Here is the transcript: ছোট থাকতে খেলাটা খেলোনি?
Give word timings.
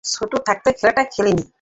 ছোট 0.05 0.31
থাকতে 0.47 0.69
খেলাটা 0.77 1.03
খেলোনি? 1.13 1.43